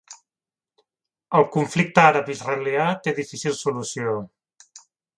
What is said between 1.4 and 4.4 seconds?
El conflicte àrab-israelià té difícil solució